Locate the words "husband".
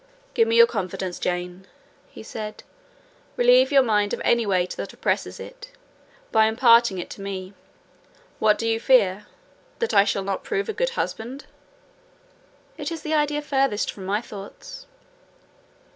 10.97-11.45